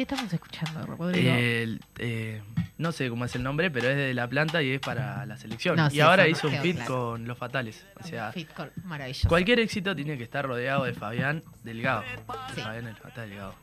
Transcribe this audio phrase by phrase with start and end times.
[0.00, 1.30] ¿Qué estamos escuchando, Rodrigo?
[1.34, 2.40] El, eh,
[2.78, 5.36] no sé cómo es el nombre, pero es de la planta y es para la
[5.36, 5.76] selección.
[5.76, 6.94] No, y sí, ahora hizo un fit claro.
[6.94, 7.84] con los fatales.
[8.02, 9.28] O sea, Fit con- maravilloso.
[9.28, 12.02] cualquier éxito tiene que estar rodeado de Fabián Delgado.
[12.54, 12.62] Sí.
[12.62, 13.54] Fabián el Fatal Delgado.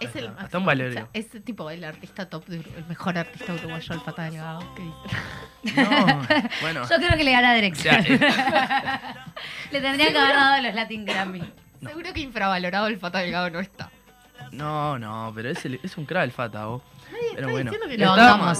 [0.00, 0.92] Es el Hasta- un o valerio.
[0.94, 4.60] sea, es tipo el artista top, el mejor artista uruguayo, el Fata Delgado.
[5.76, 6.22] No,
[6.62, 6.88] bueno.
[6.88, 8.02] Yo creo que le gana o dirección.
[8.02, 9.14] sea, eh,
[9.72, 11.42] le tendría que haber dado los Latin Grammy.
[11.84, 13.90] Seguro que infravalorado el Fata Delgado no está.
[14.52, 16.82] No, no, pero es, el- es un crack el Fata, vos.
[17.34, 17.70] Pero bueno.
[17.70, 17.84] que Lo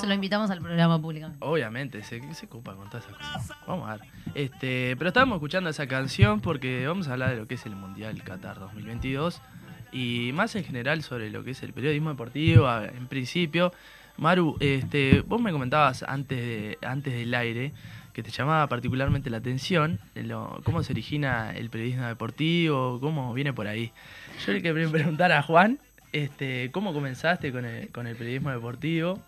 [0.07, 1.29] lo invitamos al programa público.
[1.41, 3.52] Obviamente, se, se ocupa con todas esas cosas.
[3.66, 4.07] Vamos a ver.
[4.35, 7.75] Este, pero estábamos escuchando esa canción porque vamos a hablar de lo que es el
[7.77, 9.41] Mundial Qatar 2022
[9.93, 12.69] y más en general sobre lo que es el periodismo deportivo.
[12.83, 13.73] En principio,
[14.19, 17.73] Maru, este, vos me comentabas antes, de, antes del aire
[18.13, 23.52] que te llamaba particularmente la atención lo- cómo se origina el periodismo deportivo, cómo viene
[23.52, 23.93] por ahí.
[24.45, 25.79] Yo le quería preguntar a Juan,
[26.13, 29.19] este, ¿cómo comenzaste con el, con el periodismo deportivo?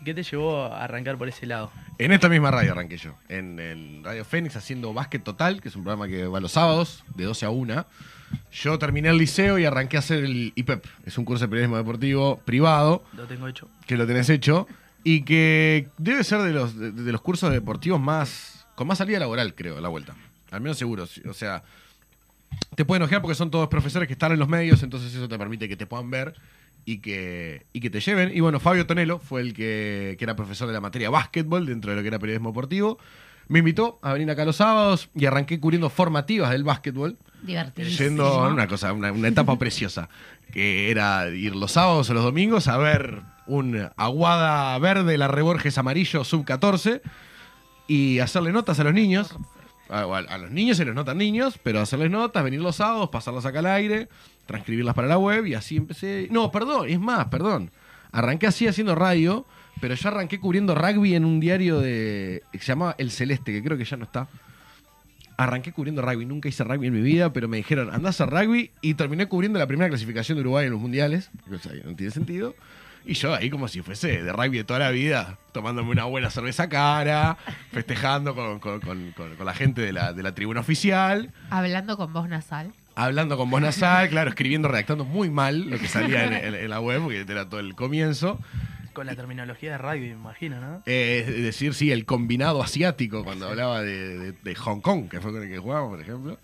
[0.00, 1.72] ¿Y qué te llevó a arrancar por ese lado?
[1.98, 5.76] En esta misma radio arranqué yo, en, el Radio Fénix haciendo Básquet Total, que es
[5.76, 7.86] un programa que va los sábados, de 12 a 1.
[8.52, 11.76] Yo terminé el liceo y arranqué a hacer el IPEP, es un curso de periodismo
[11.76, 13.68] deportivo privado, Lo tengo hecho.
[13.86, 14.68] que lo tenés hecho,
[15.02, 19.18] y que debe ser de los, de, de los cursos deportivos más con más salida
[19.18, 20.14] laboral, creo, a la vuelta.
[20.52, 21.08] Al menos seguro.
[21.28, 21.64] O sea,
[22.74, 25.38] te pueden enojar porque son todos profesores que están en los medios, entonces eso te
[25.38, 26.34] permite que te puedan ver
[26.84, 28.34] y que, y que te lleven.
[28.34, 31.90] Y bueno, Fabio Tonelo fue el que, que era profesor de la materia básquetbol dentro
[31.90, 32.98] de lo que era periodismo deportivo.
[33.48, 37.16] Me invitó a venir acá los sábados y arranqué cubriendo formativas del básquetbol.
[37.42, 38.08] Divertidísimo.
[38.08, 40.08] Yendo a una cosa, una, una etapa preciosa,
[40.52, 45.78] que era ir los sábados o los domingos a ver un Aguada Verde, la Reborges
[45.78, 47.00] Amarillo Sub 14
[47.86, 49.34] y hacerle notas a los niños.
[49.88, 53.46] A, a- los niños se los notan niños, pero hacerles notas, venir los sábados, pasarlas
[53.46, 54.08] acá al aire,
[54.46, 56.28] transcribirlas para la web y así empecé.
[56.30, 57.70] No, perdón, es más, perdón.
[58.12, 59.46] Arranqué así haciendo radio,
[59.80, 63.62] pero yo arranqué cubriendo rugby en un diario de que se llamaba El Celeste, que
[63.62, 64.28] creo que ya no está
[65.36, 68.72] arranqué cubriendo rugby, nunca hice rugby en mi vida, pero me dijeron, andás a rugby
[68.80, 72.10] y terminé cubriendo la primera clasificación de Uruguay en los mundiales, o sea, no tiene
[72.10, 72.56] sentido.
[73.04, 76.30] Y yo ahí como si fuese de rugby de toda la vida, tomándome una buena
[76.30, 77.38] cerveza cara,
[77.72, 81.96] festejando con, con- con- con- con la gente de la, de la tribuna oficial, Hablando
[81.96, 82.72] con voz nasal.
[82.94, 86.68] hablando con voz nasal, claro, escribiendo, redactando muy mal lo que salía en, en- en
[86.70, 88.38] la web, porque era todo el comienzo.
[88.92, 90.82] Con la terminología de radio, me imagino, ¿no?
[90.84, 95.20] Eh, es decir, sí, el combinado asiático, cuando hablaba de, de- de Hong Kong, que
[95.20, 96.38] fue con el que jugamos, por ejemplo.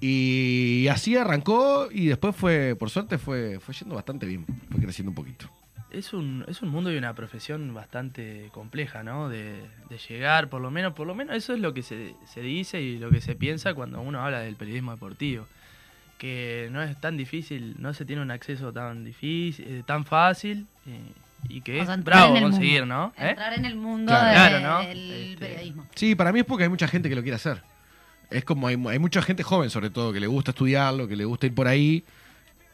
[0.00, 4.46] Y así arrancó y después fue, por suerte, fue, fue yendo bastante bien.
[4.70, 5.46] Fue creciendo un poquito.
[5.92, 9.28] Es un, es un mundo y una profesión bastante compleja, ¿no?
[9.28, 12.40] De, de llegar, por lo menos, por lo menos eso es lo que se, se
[12.40, 15.46] dice y lo que se piensa cuando uno habla del periodismo deportivo.
[16.18, 20.66] Que no es tan difícil, no se tiene un acceso tan difícil, eh, tan fácil
[20.86, 21.00] eh,
[21.48, 23.12] y que O sea, es bravo conseguir, mundo.
[23.18, 23.24] ¿no?
[23.24, 23.30] ¿Eh?
[23.30, 24.28] Entrar en el mundo Claro.
[24.28, 24.88] de- Claro, ¿no?
[24.88, 25.86] del Este, periodismo.
[25.94, 27.62] Sí, para mí es porque hay mucha gente que lo quiere hacer.
[28.30, 31.24] Es como hay, hay mucha gente joven, sobre todo, que le gusta estudiarlo, que le
[31.24, 32.04] gusta ir por ahí.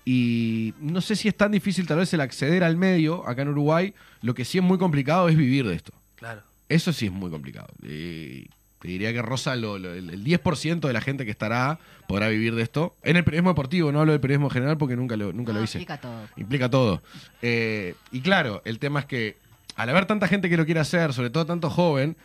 [0.08, 3.48] Y no sé si es tan difícil tal vez el acceder al medio acá en
[3.48, 3.92] Uruguay.
[4.22, 5.92] Lo que sí es muy complicado es vivir de esto.
[6.14, 6.42] Claro.
[6.68, 7.66] Eso sí es muy complicado.
[7.82, 8.46] Eh,
[8.80, 12.28] te diría que rosa lo- lo- el el 10% de la gente que estará podrá
[12.28, 12.94] vivir de esto.
[13.02, 15.64] En el periodismo deportivo, no hablo del periodismo general porque nunca lo, nunca No, lo
[15.64, 15.78] hice.
[15.78, 16.28] explica todo.
[16.36, 17.02] Implica todo.
[17.42, 19.36] Eh, y claro, el tema es que
[19.74, 22.16] al haber tanta gente que lo quiere hacer, sobre todo tanto joven,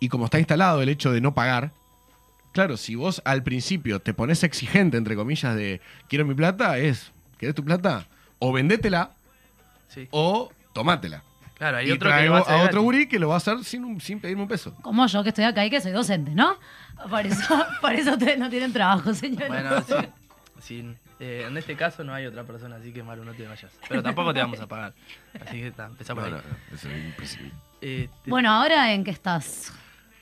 [0.00, 1.70] y como está instalado el hecho de no pagar,
[2.52, 7.12] claro, si vos al principio te pones exigente, entre comillas, de quiero mi plata, es,
[7.40, 8.06] ¿querés tu plata?
[8.38, 9.10] O vendétela
[9.88, 10.06] Sí.
[10.12, 11.22] o tomátela.
[11.58, 13.36] Claro, hay y otro que traigo lo va a otro gurí que lo va a
[13.38, 14.74] hacer sin, un- sin pedirme un peso.
[14.82, 16.56] Como yo, que estoy acá y que soy docente, ¿no?
[17.08, 19.48] Por eso, por eso ustedes no tienen trabajo, señores.
[19.48, 19.94] Bueno, sí.
[20.62, 23.70] sí, eh, en este caso no hay otra persona, así que Maru, no te vayas.
[23.88, 24.92] Pero tampoco te vamos a pagar.
[25.46, 26.42] Así que está, empezá por No, ahí.
[26.42, 27.50] no, no, eso es imposible.
[27.80, 29.72] Este, Bueno, ahora en qué estás?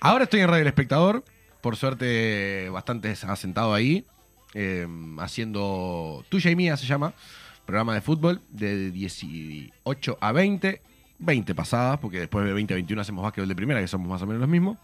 [0.00, 1.24] Ahora estoy en Radio El Espectador,
[1.60, 4.04] por suerte bastante asentado ahí,
[4.54, 4.86] eh,
[5.18, 7.12] haciendo Tuya y Mía se llama,
[7.66, 10.80] programa de fútbol de 18 a 20,
[11.18, 14.22] 20 pasadas, porque después de 20 a 21 hacemos básquetbol de primera, que somos más
[14.22, 14.78] o menos los mismos.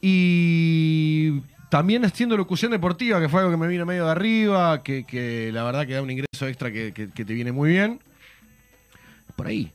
[0.00, 5.50] Y también haciendo locución deportiva, que fue algo que me vino medio de arriba, que,
[5.52, 8.00] la verdad que da un ingreso extra que te viene muy bien.
[9.36, 9.72] Por ahí,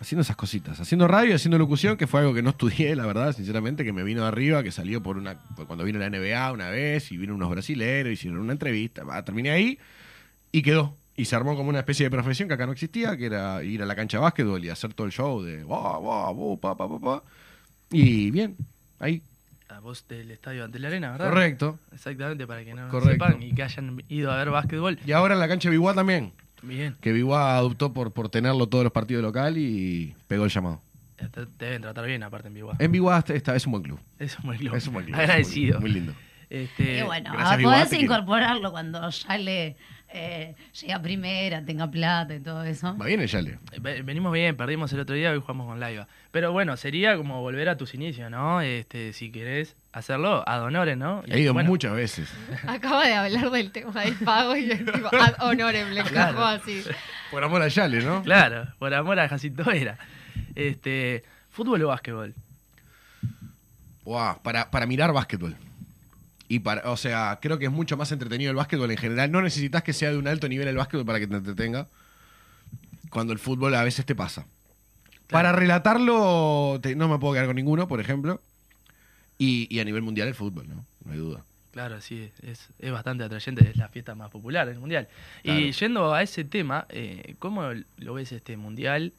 [0.00, 0.78] haciendo esas cositas.
[0.80, 3.92] Haciendo radio y haciendo locución, que fue algo que no estudié, la verdad, sinceramente, que
[3.92, 7.10] me vino de arriba, que salió por una por cuando vino la NBA una vez
[7.12, 9.02] y vino unos brasileros, hicieron una entrevista.
[9.24, 9.78] terminé ahí
[10.52, 10.94] y quedó.
[11.16, 13.82] Y se armó como una especie de profesión que acá no existía, que era ir
[13.82, 16.76] a la cancha de básquetbol y hacer todo el show de "Buah, buah, buh, pa,
[16.76, 17.22] pa, pa, pa".
[17.90, 18.56] Y bien,
[19.00, 19.20] ahí.
[19.68, 21.28] a vos del estadio ante la arena, ¿verdad?
[21.28, 21.78] Correcto.
[21.92, 23.26] Exactamente, para que no Correcto.
[23.26, 24.98] sepan y que hayan ido a ver básquetbol.
[25.04, 26.32] Y ahora en la cancha de Biguá también.
[26.62, 26.96] Bien.
[27.00, 30.80] Que Biguá adoptó por, por tenerlo todos los partidos local y pegó el llamado.
[31.16, 32.72] Te- Deben tratar bien aparte en Vigo.
[32.78, 33.98] En Biguá esta es un buen club.
[34.18, 34.74] Es un buen club.
[34.74, 35.16] Es un buen club.
[35.18, 35.80] Agradecido.
[35.80, 36.12] Muy lindo.
[36.50, 39.76] Este, Y bueno, a podés incorporarlo cuando ya le
[40.10, 42.96] eh, llegue a primera, tenga plata y todo eso.
[42.96, 43.58] Va bien el Yale.
[43.80, 46.08] ve- venimos bien, perdimos el otro día, hoy jugamos con Laiva.
[46.30, 48.62] Pero bueno, sería como volver a tus inicios, ¿no?
[48.62, 51.22] Este, si querés hacerlo, ad honores, ¿no?
[51.26, 52.30] Y He ido bueno, muchas veces.
[52.66, 56.42] Acaba de hablar del tema del pago y el tipo, ad honorem, le Claro.
[56.46, 56.82] así.
[57.30, 58.22] Por amor al Yale, ¿no?
[58.22, 59.98] Claro, por amor a Jacinto era.
[60.54, 62.34] Este, ¿Fútbol o básquetbol?
[64.04, 65.54] Buah, para, para mirar básquetbol.
[66.48, 69.30] Y para, o sea, creo que es mucho más entretenido el básquetbol en general.
[69.30, 71.86] No necesitas que sea de un alto nivel el básquetbol para que te entretenga.
[73.10, 74.46] Cuando el fútbol a veces te pasa.
[75.28, 78.40] Para relatarlo, te- no me puedo quedar con ninguno, por ejemplo.
[79.36, 80.84] Y, y a nivel mundial el fútbol, ¿no?
[81.04, 81.42] No hay duda.
[81.70, 85.06] Claro, sí, es, es bastante atrayente, es la fiesta más popular del mundial.
[85.42, 85.60] Claro.
[85.60, 89.12] Y yendo a ese tema, eh, ¿cómo lo ves este mundial?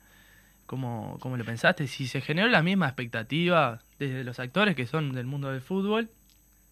[0.66, 1.88] ¿Cómo, ¿Cómo lo pensaste?
[1.88, 6.10] Si se generó la misma expectativa desde los actores que son del mundo del fútbol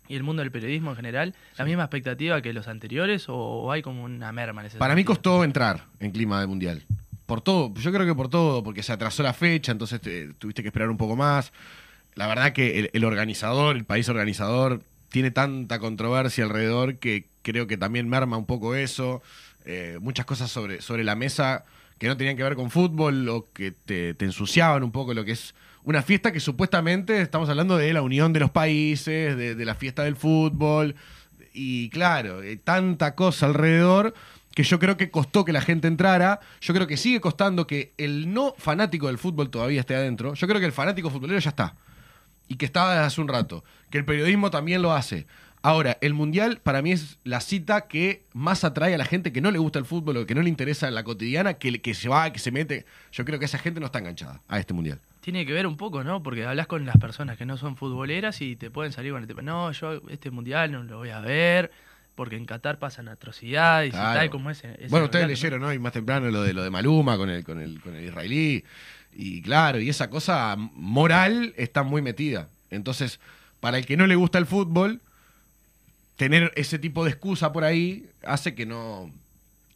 [0.07, 3.81] y el mundo del periodismo en general, la misma expectativa que los anteriores o, hay
[3.81, 6.83] como una merma en ese Para mí costó entrar en clima de mundial.
[7.25, 10.62] Por todo, yo creo que por todo, porque se atrasó la fecha, entonces te- tuviste
[10.62, 11.51] que esperar un poco más.
[12.15, 17.68] La verdad que el, el organizador, el país organizador, tiene tanta controversia alrededor que creo
[17.68, 19.21] que también merma un poco eso.
[19.65, 21.65] Eh, muchas cosas sobre, sobre la mesa
[21.98, 25.25] que no tenían que ver con fútbol o que te, te ensuciaban un poco lo
[25.25, 25.54] que es
[25.88, 30.04] una fiesta que supuestamente estamos hablando de la unión de los países, de, la fiesta
[30.04, 30.95] del fútbol.
[31.54, 34.13] Y claro, eh, tanta cosa alrededor
[34.54, 36.42] que yo creo que costó que la gente entrara.
[36.60, 40.34] Yo creo que sigue costando que el no fanático del fútbol todavía esté adentro.
[40.34, 41.75] Yo creo que el fanático futbolero ya está.
[42.50, 43.63] Y que estaba desde hace un rato.
[43.90, 45.25] Que el periodismo también lo hace.
[45.68, 49.42] Ahora, el Mundial para mí es la cita que más atrae a la gente que
[49.42, 52.08] no le gusta el fútbol o que no le interesa la cotidiana, que, que se
[52.08, 52.86] va, que se mete.
[53.12, 55.00] Yo creo que esa gente no está enganchada a este Mundial.
[55.19, 56.24] Tiene que ver un poco, ¿no?
[56.24, 59.28] Porque hablas con las personas que no son futboleras y te pueden salir con el
[59.28, 61.69] tema, no, yo este mundial no lo voy a ver
[62.16, 64.12] porque en Qatar pasan atrocidades Claro.
[64.12, 64.72] y tal como ese.
[64.75, 65.50] ese Bueno, ustedes relato, ¿no?
[65.50, 68.06] leyeron hoy más temprano lo de lo de Maluma con el, con el, con el
[68.06, 68.64] israelí.
[69.14, 72.48] Y claro, y esa cosa moral está muy metida.
[72.72, 73.19] Entonces,
[73.60, 75.02] para el que no le gusta el fútbol,
[76.18, 79.10] tener ese tipo de excusa por ahí hace que no.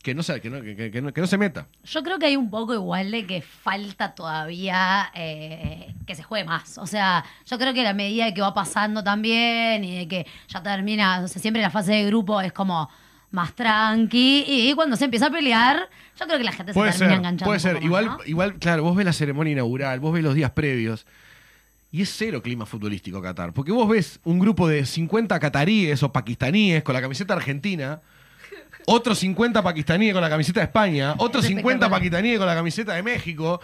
[0.04, 1.68] Que no, se, que, no, que, que- no, que no se meta.
[1.84, 6.44] Yo creo que hay un poco igual de que falta todavía eh, que se juegue
[6.44, 6.80] más.
[6.80, 10.26] O sea, yo creo que la medida de que va pasando también y de que
[10.48, 12.90] ya termina, o sea, siempre la fase de grupo es como
[13.30, 15.88] más tranqui y cuando se empieza a pelear,
[16.20, 17.46] yo creo que la gente Puede se termina ser, enganchando.
[17.46, 17.84] puede ser.
[17.84, 21.06] Igual, igual, claro, vos ves la ceremonia inaugural, vos ves los días previos.
[21.92, 23.54] Y es cero clima futbolístico Qatar.
[23.54, 28.00] Porque vos ves un grupo de 50 cataríes o pakistaníes con la camiseta argentina,
[28.86, 32.00] otros 50 pakistaníes con la camiseta de España, otros Es 50 espectacular.
[32.00, 33.60] pakistaníes con la camiseta de México.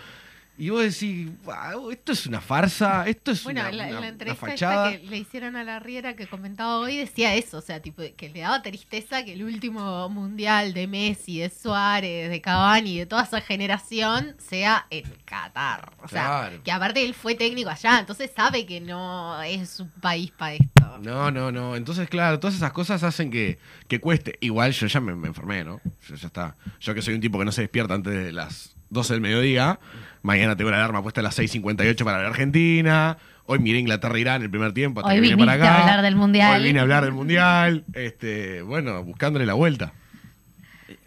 [0.60, 3.98] Y vos decís, "Wow, esto es una farsa, esto es Bueno, una, la, una- la
[4.00, 4.90] una entrevista fachada.
[4.92, 8.02] esta que le hicieron a la Riera que comentaba hoy decía eso, o sea, tipo
[8.18, 13.06] que le daba tristeza que el último mundial de Messi, de Suárez, de Cavani, de
[13.06, 15.92] toda esa generación sea en Qatar.
[16.02, 16.64] O sea, Claro.
[16.64, 20.98] que aparte él fue técnico allá, entonces sabe que no es un país para esto.
[21.04, 21.76] No, no, no.
[21.76, 24.38] Entonces, claro, todas esas cosas hacen que, que cueste.
[24.42, 25.80] Igual yo ya me, me enfermé, ¿no?
[26.08, 26.56] Yo ya está.
[26.80, 29.80] Yo que soy un tipo que no se despierta antes de las 12 del mediodía.
[30.22, 33.18] Mañana tengo la alarma puesta a las 6.58 para la Argentina.
[33.46, 35.76] Hoy miré Inglaterra-Irán el primer tiempo hasta Hoy que vine para acá.
[35.76, 36.60] a hablar del Mundial.
[36.62, 37.86] Hoy vine a hablar del Mundial.
[37.94, 39.94] Este, bueno, buscándole la vuelta.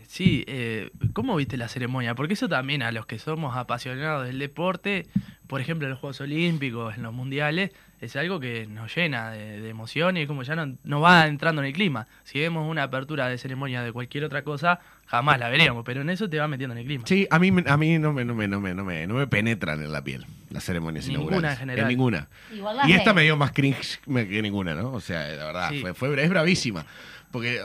[0.08, 2.14] Sí, eh, ¿cómo viste la ceremonia?
[2.14, 5.06] Porque eso también a los que somos apasionados del deporte,
[5.46, 9.60] por ejemplo en los Juegos Olímpicos, en los Mundiales, es algo que nos llena de,
[9.60, 12.06] de emoción y es como ya no, no va entrando en el clima.
[12.24, 16.08] Si vemos una apertura de ceremonia de cualquier otra cosa, jamás la veríamos, pero en
[16.10, 17.04] eso te va metiendo en el clima.
[17.06, 19.14] Sí, a mí, me- a mí no, me, no, me, no, me, no, me, no
[19.14, 21.52] me penetran en la piel las ceremonias Ninguna inaugurales.
[21.52, 21.88] en general.
[21.88, 22.28] ninguna.
[22.54, 24.92] Igual las Y esta me dio más cringe que ninguna, ¿no?
[24.92, 25.80] O sea, la verdad, Sí.
[25.80, 26.86] fue, fue- es bravísima.
[27.30, 27.60] Porque,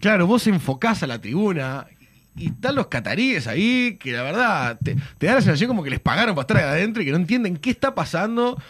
[0.00, 1.86] claro, vos enfocás a la tribuna
[2.34, 5.90] y están los cataríes ahí que la verdad te, te da la sensación como que
[5.90, 8.60] les pagaron para estar ahí adentro y que no entienden qué está pasando.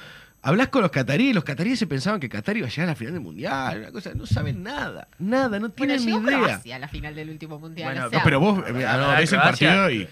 [0.47, 2.95] Hablas con los cataríes, los cataríes se pensaban que Qatar iba a llegar a la
[2.95, 6.39] final del mundial, una cosa, no saben nada, nada, no tienen ni idea.
[6.39, 7.89] Croacia a la final del último mundial.
[7.89, 10.09] Bueno, o sea, No, pero vos, eh, no, ves el partido y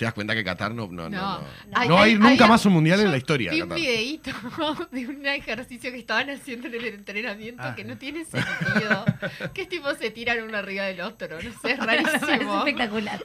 [0.00, 1.38] te das cuenta que Qatar no, no, no, No.
[1.40, 1.44] no.
[1.74, 3.50] Hay- No hay- nunca había- más un mundial en la historia.
[3.50, 4.30] Vi un videíto
[4.92, 7.74] de un ejercicio que estaban haciendo en el entrenamiento Ah.
[7.76, 9.04] que no tiene sentido.
[9.52, 12.58] que es tipo se tiran uno arriba del otro, no sé, es rarísimo.
[12.60, 13.22] espectacular.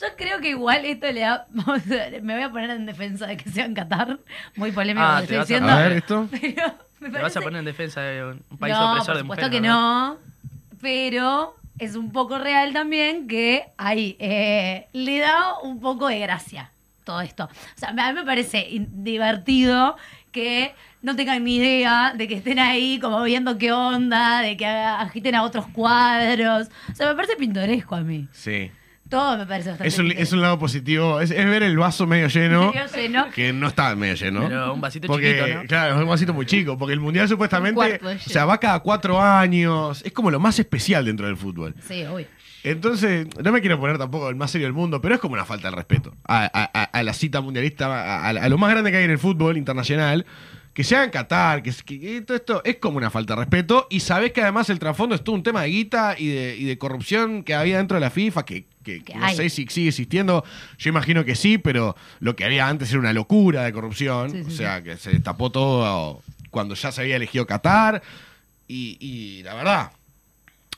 [0.00, 1.46] Yo creo que igual esto le da.
[2.22, 4.18] me voy a poner en defensa de que sea en Qatar.
[4.56, 5.72] Muy polémico Ah, lo estoy vas a- diciendo.
[5.72, 6.28] A ver, esto.
[6.32, 9.20] Pero me Te vas a poner en defensa de un país no, opresor por de
[9.20, 9.50] supuesto mujeres.
[9.50, 10.18] que no.
[10.80, 16.72] Pero es un poco real también que ahí eh, le da un poco de gracia
[17.04, 17.44] todo esto.
[17.44, 19.96] O sea, a mí me parece divertido
[20.30, 24.66] que no tengan ni idea de que estén ahí como viendo qué onda, de que
[24.66, 26.68] agiten a otros cuadros.
[26.90, 28.28] O sea, me parece pintoresco a mí.
[28.32, 28.70] Sí.
[29.08, 31.20] Todo me parece bastante Es un, es un lado positivo.
[31.20, 32.72] Es, es ver el vaso medio lleno.
[32.72, 33.30] Medio lleno.
[33.34, 34.42] Que no está medio lleno.
[34.48, 35.66] Pero un vasito porque, chiquito, ¿no?
[35.68, 36.76] Claro, es un vasito muy chico.
[36.76, 38.00] Porque el mundial supuestamente.
[38.04, 40.02] O sea, va cada cuatro años.
[40.04, 41.74] Es como lo más especial dentro del fútbol.
[41.86, 42.26] Sí, obvio.
[42.64, 45.44] Entonces, no me quiero poner tampoco el más serio del mundo, pero es como una
[45.44, 48.70] falta de respeto a, a- a- a la cita mundialista, a, a- a lo más
[48.70, 50.26] grande que hay en el fútbol internacional.
[50.74, 53.40] Que se haga en Qatar, que, que- que todo esto es como una falta de
[53.40, 53.86] respeto.
[53.90, 56.64] Y sabés que además el trasfondo es todo un tema de guita y de, y
[56.64, 58.66] de corrupción que había dentro de la FIFA, que,
[58.98, 59.36] que- Que no hay.
[59.36, 60.44] sé si sigue existiendo.
[60.78, 64.30] Yo imagino que sí, pero lo que había antes era una locura de corrupción.
[64.30, 68.02] Sí, sí, o sea, que se destapó todo cuando ya se había elegido Qatar.
[68.66, 69.92] Y, y la verdad,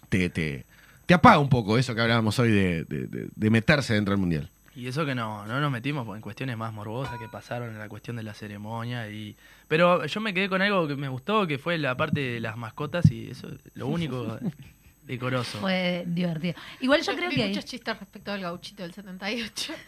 [0.08, 0.64] te, te,
[1.06, 4.20] te apaga un poco eso que hablábamos hoy de, de- de- de meterse dentro del
[4.20, 4.48] mundial.
[4.76, 7.88] Y eso que no, no nos metimos en cuestiones más morbosas que pasaron en la
[7.88, 9.10] cuestión de la ceremonia.
[9.10, 9.34] y
[9.66, 12.56] Pero yo me quedé con algo que me gustó, que fue la parte de las
[12.56, 14.38] mascotas y eso es lo único
[15.02, 15.58] decoroso.
[15.60, 16.54] Fue divertido.
[16.80, 17.48] Igual yo creo vi que.
[17.48, 19.72] muchos chistes respecto al gauchito del 78.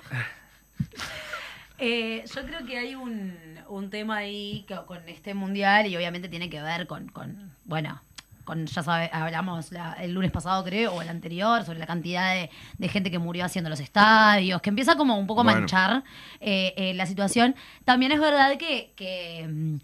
[1.78, 3.36] Eh, yo creo que hay un,
[3.68, 8.00] un tema ahí que- con este mundial y obviamente tiene que ver con, con bueno,
[8.44, 12.34] con, ya sabe, hablamos la- el lunes pasado creo, o el anterior, sobre la cantidad
[12.34, 15.58] de, de gente que murió haciendo los estadios, que empieza como un poco a Bueno.
[15.60, 16.04] manchar
[16.40, 17.56] eh, eh, la situación.
[17.84, 19.76] También es verdad que, que, mm,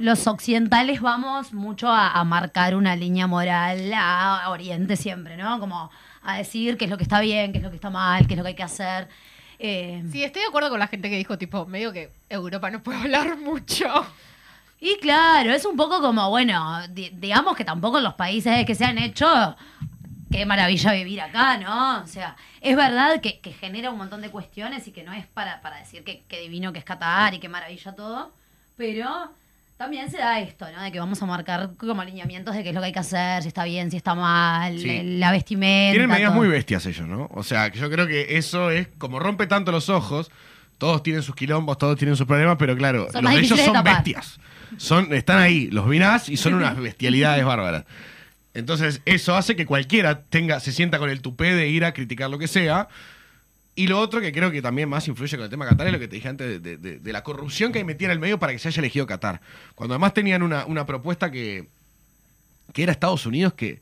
[0.00, 5.60] los occidentales vamos mucho a, a marcar una línea moral a Oriente siempre, ¿no?
[5.60, 5.90] Como
[6.22, 8.34] a decir qué es lo que está bien, qué es lo que está mal, qué
[8.34, 9.08] es lo que hay que hacer.
[9.58, 12.82] Eh, Sí, estoy de acuerdo con la gente que dijo, tipo, medio que Europa no
[12.82, 13.86] puede hablar mucho.
[14.80, 18.74] Y claro, es un poco como, bueno, di- digamos que tampoco en los países que
[18.74, 19.54] se han hecho,
[20.30, 22.00] qué maravilla vivir acá, ¿no?
[22.02, 25.26] O sea, es verdad que, que genera un montón de cuestiones y que no es
[25.26, 28.32] para, para decir que, que divino que es Qatar y qué maravilla todo,
[28.78, 29.30] pero
[29.80, 30.82] también se da esto, ¿no?
[30.82, 33.40] De que vamos a marcar como alineamientos de qué es lo que hay que hacer,
[33.40, 35.00] si está bien, si está mal, Sí.
[35.16, 35.92] la vestimenta.
[35.92, 36.38] Tienen medidas todo.
[36.38, 37.30] muy bestias ellos, ¿no?
[37.32, 40.30] O sea, yo creo que eso es como rompe tanto los ojos.
[40.76, 43.72] Todos tienen sus quilombos, todos tienen sus problemas, pero claro, Son los de ellos son
[43.72, 43.94] tapar.
[43.94, 44.38] bestias.
[44.76, 47.84] Son, están ahí, los mirás y son unas bestialidades bárbaras.
[48.52, 52.28] Entonces, eso hace que cualquiera tenga, se sienta con el tupé de ir a criticar
[52.28, 52.88] lo que sea.
[53.74, 55.98] Y lo otro que creo que también más influye con el tema Qatar es lo
[55.98, 58.58] que te dije antes de, de- la corrupción que hay en el medio para que
[58.58, 59.40] se haya elegido Qatar.
[59.74, 61.68] Cuando además tenían una, una propuesta que,
[62.72, 63.80] que era Estados Unidos que,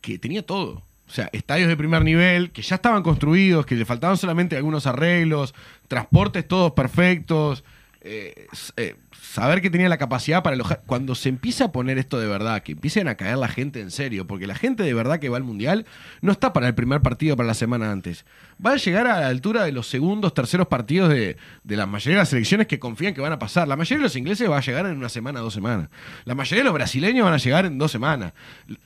[0.00, 0.82] que tenía todo.
[1.08, 4.86] O sea, estadios de primer nivel que ya estaban construidos, que le faltaban solamente algunos
[4.88, 5.54] arreglos,
[5.86, 7.62] transportes todos perfectos,
[8.08, 8.46] eh,
[8.76, 10.82] eh, saber que tenía la capacidad para alojar.
[10.86, 13.90] Cuando se empieza a poner esto de verdad, que empiecen a caer la gente en
[13.90, 15.86] serio, porque la gente de verdad que va al mundial
[16.20, 18.24] no está para el primer partido para la semana antes.
[18.64, 22.18] Va a llegar a la altura de los segundos, terceros partidos de, de la mayoría
[22.18, 23.66] de las selecciones que confían que van a pasar.
[23.66, 25.88] La mayoría de los ingleses va a llegar en una semana, dos semanas.
[26.24, 28.32] La mayoría de los brasileños van a llegar en dos semanas.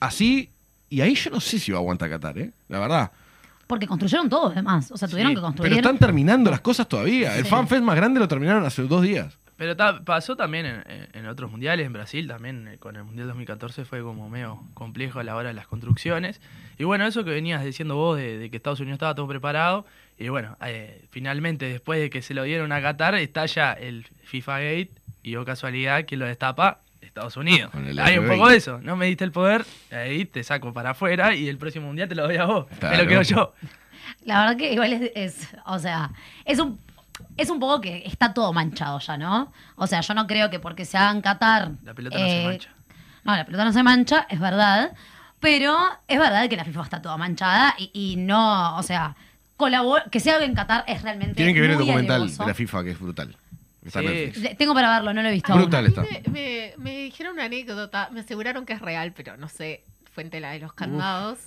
[0.00, 0.48] Así,
[0.88, 2.52] y ahí yo no sé si va a aguantar Qatar, ¿eh?
[2.68, 3.12] La verdad.
[3.70, 4.90] Porque construyeron todo, además.
[4.90, 5.72] O sea, tuvieron Sí, que Pero construir.
[5.78, 7.34] están terminando las cosas todavía.
[7.38, 7.50] El Sí.
[7.50, 9.34] FanFest más grande lo terminaron hace dos días.
[9.56, 13.04] Pero ta- pasó también en, en- en otros mundiales, en Brasil también, eh, con el
[13.04, 16.40] Mundial 2014 fue como medio complejo a la hora de las construcciones.
[16.78, 19.86] Y bueno, eso que venías diciendo vos de, de que Estados Unidos estaba todo preparado.
[20.18, 24.06] Y bueno, eh, finalmente después de que se lo dieron a Qatar, está ya el
[24.24, 24.90] FIFA Gate
[25.22, 26.80] y o casualidad que lo destapa
[27.20, 27.70] Estados Unidos.
[27.74, 28.28] Hay un R20.
[28.36, 31.58] poco de eso, no me diste el poder, ahí te saco para afuera y el
[31.58, 32.66] próximo mundial te lo doy a vos.
[32.70, 33.02] Me Claro.
[33.02, 33.54] lo quedo yo.
[34.24, 36.10] La verdad que igual es, es- o sea,
[36.44, 36.78] es un,
[37.36, 39.52] es un poco que está todo manchado ya, ¿no?
[39.76, 41.72] O sea, yo no creo que porque se haga en Qatar...
[41.84, 42.70] La pelota no se eh, mancha.
[43.24, 44.92] No, la pelota no se mancha, es verdad.
[45.40, 45.76] Pero
[46.08, 49.14] es verdad que la FIFA está toda manchada y, y no, o sea,
[49.58, 52.42] colabor- que se haga en Qatar es realmente Tienen que ver el documental alevoso.
[52.42, 53.36] de la FIFA, que es brutal.
[53.84, 54.12] Está en Sí.
[54.14, 54.42] Netflix.
[54.42, 55.62] Le- Tengo para verlo, no lo he visto aún.
[55.62, 56.02] Brutal está.
[56.02, 59.82] Me, me- me dijeron una anécdota, me aseguraron que es real, pero no sé,
[60.14, 61.38] fuente la de los candados.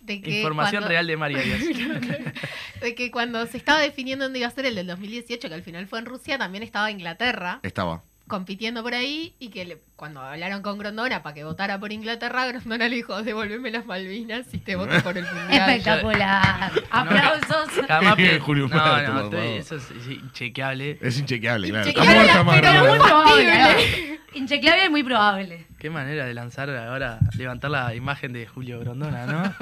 [0.00, 1.60] De que Información cuando- real de María Díaz.
[2.82, 5.62] de que cuando se estaba definiendo dónde iba a ser el del 2018, que al
[5.62, 7.60] final fue en Rusia, también estaba Inglaterra.
[7.62, 8.02] Estaba.
[8.26, 12.46] Compitiendo por ahí y que le- cuando hablaron con Grondona para que votara por Inglaterra,
[12.46, 15.70] Grondona le dijo, devolveme las Malvinas y te voto por el Mundial.
[15.70, 16.72] Espectacular.
[16.90, 17.68] Aplausos.
[17.86, 20.98] Jamás Bien, pe- Julio No, no, estoy- eso es, es inchequeable.
[21.00, 21.88] Es inchequeable, claro.
[21.88, 22.90] Está Inchequeable, muerta, madre, pero ¿no?
[22.90, 22.98] muy
[23.44, 24.20] factible.
[24.34, 25.66] Inchequeable es muy probable.
[25.78, 29.42] Qué manera de lanzar ahora, levantar la imagen de Julio Grondona, ¿no?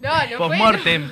[0.00, 0.36] No, no fue.
[0.38, 1.10] Post-mortem.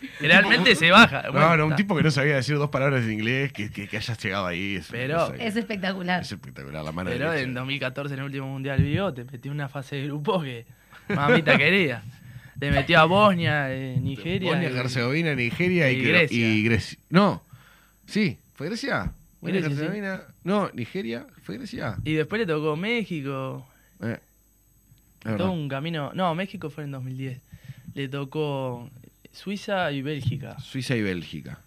[0.20, 1.22] Realmente se baja.
[1.24, 1.76] No, Bueno, no, un está.
[1.76, 4.76] tipo que no sabía decir dos palabras en inglés, que, que, que hayas llegado ahí.
[4.76, 6.22] Es, Pero- es, Es espectacular.
[6.22, 7.44] es espectacular, la mano Pero derecha.
[7.48, 10.66] en 2014, en el último mundial vio, te metió una fase de grupo que
[11.08, 12.02] mamita quería.
[12.58, 14.50] Te metió a Bosnia, eh, Nigeria.
[14.50, 16.36] Bosnia, y- Herzegovina, Nigeria y, Grecia.
[16.54, 16.98] y Grecia.
[17.10, 17.42] No,
[18.06, 19.12] sí, ¿fue Grecia?
[19.40, 19.82] Bosnia, Grecia, sí.
[19.84, 20.22] Herzegovina.
[20.42, 21.96] No, Nigeria, ¿fue Grecia?
[22.04, 23.64] Y después le tocó México.
[24.02, 24.18] Eh.
[25.22, 26.10] Todo un camino.
[26.14, 27.40] No, México fue en 2010.
[27.94, 28.88] Le tocó
[29.38, 30.58] Suiza y Bélgica.
[30.60, 31.58] Suiza y Bélgica.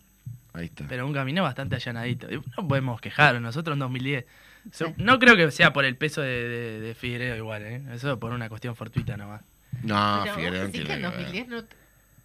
[0.53, 0.85] Ahí está.
[0.89, 2.27] Pero un camino bastante allanadito.
[2.57, 4.25] No podemos quejar, nosotros en 2010.
[4.71, 4.93] So- Sí.
[4.97, 7.81] No creo que sea por el peso de, de, de Figueiredo igual, ¿eh?
[7.93, 9.41] Eso por una cuestión fortuita nomás.
[9.83, 11.25] no, Pero Figueroa vos decís que en tiene que ver.
[11.45, 11.63] 2010 no...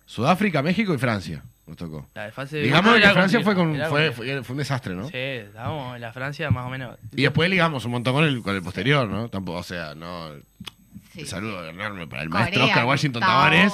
[0.07, 2.09] Sudáfrica, México y Francia nos tocó.
[2.15, 5.09] La de fase de Digamos que Francia fue, con, fue, fue, fue un desastre, ¿no?
[5.09, 6.97] Sí, estábamos en la Francia más o menos.
[7.13, 9.29] Y después ligamos un montón con el, con el posterior, ¿no?
[9.29, 10.31] Tampoco, o sea, no.
[11.13, 11.25] Sí.
[11.27, 13.21] Saludo enorme para el maestro Oscar Washington.
[13.21, 13.73] Tavares.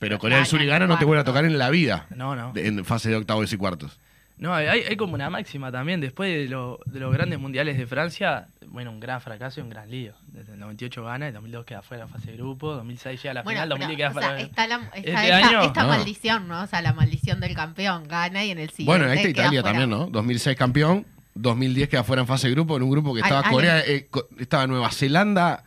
[0.00, 2.06] Pero Corea del Sur y Ghana no te vuelve a tocar en la vida.
[2.16, 2.52] No, no.
[2.52, 4.00] de- En fase de octavos y cuartos.
[4.38, 6.00] No, hay, hay como una máxima también.
[6.00, 9.68] Después de, lo- de los grandes mundiales de Francia, bueno, un gran fracaso y un
[9.68, 10.14] gran lío.
[10.28, 13.34] Desde el 98 gana, el 2002 queda fuera en fase de grupo, 2006 llega a
[13.34, 14.28] la Bueno, final, pero, 2010 queda o fuera.
[14.38, 15.88] sea, está, la, está Este esta, año- esta No.
[15.90, 16.62] maldición, ¿no?
[16.62, 19.42] O sea, la maldición del campeón gana y en el siguiente Bueno, ahí está queda
[19.42, 19.78] Italia fuera.
[19.78, 20.06] también, ¿no?
[20.06, 21.04] 2006 campeón,
[21.34, 24.08] 2010 queda fuera en fase de grupo, en un grupo que estaba al- Corea, eh,
[24.38, 25.64] estaba Nueva Zelanda,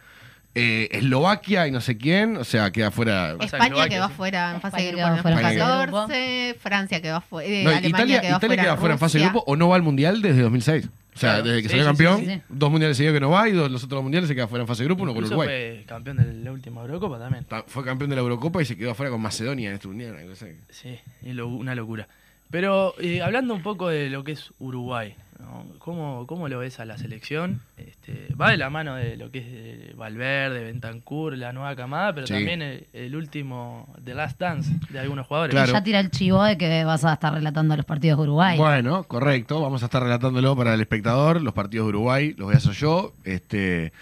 [0.56, 3.36] eh, Eslovaquia y no sé quién, o sea, queda fuera.
[3.40, 4.14] España quedó sí.
[4.16, 7.50] fuera en fase de grupo en quedó fuera en fase de 2014, Francia quedó fuera,
[7.50, 9.70] eh, No, Alemania Italia, quedó Italia fuera, queda fuera en fase de grupo o no
[9.70, 10.86] va al mundial desde 2006.
[11.16, 11.44] O sea, Claro.
[11.44, 12.42] desde que Sí, salió sí, campeón, sí, sí.
[12.50, 14.64] dos mundiales seguidos que no va y dos, los otros dos mundiales se queda fuera
[14.64, 15.48] en fase de grupo, uno con Uruguay.
[15.48, 17.46] fue campeón de la última Eurocopa también.
[17.46, 20.16] Ta- Fue campeón de la Eurocopa y se quedó afuera con Macedonia en este mundial.
[20.28, 20.56] no sé.
[20.70, 22.08] Sí, es lo- una locura.
[22.50, 25.66] Pero eh, hablando un poco de lo que es Uruguay, ¿no?
[25.80, 27.62] ¿Cómo, ¿cómo lo ves a la selección?
[27.78, 32.14] Este, va de la mano de lo que es eh, Valverde, Bentancur, la nueva camada,
[32.14, 32.34] pero Sí.
[32.34, 35.54] también el, el último The Last Dance de algunos jugadores.
[35.54, 35.74] Claro.
[35.74, 38.58] Ya tira el chivo de que vas a estar relatando los partidos de Uruguay.
[38.58, 39.62] Bueno, correcto.
[39.62, 41.42] Vamos a estar relatándolo para el espectador.
[41.42, 43.14] Los partidos de Uruguay los voy a hacer yo.
[43.24, 43.94] Este,